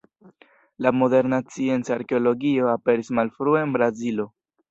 La 0.85 0.91
moderna 1.01 1.39
scienca 1.49 1.93
arkeologio 1.97 2.71
aperis 2.73 3.13
malfrue 3.21 3.63
en 3.67 3.77
Brazilo. 3.79 4.27